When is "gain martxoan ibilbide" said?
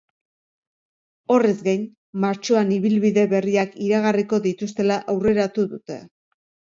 1.67-3.25